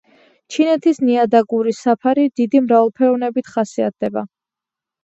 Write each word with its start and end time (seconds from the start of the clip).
ჩინეთის 0.53 1.01
ნიადაგური 1.09 1.75
საფარი 1.81 2.27
დიდი 2.43 2.63
მრავალფეროვნებით 2.67 3.55
ხასიათდება. 3.55 4.27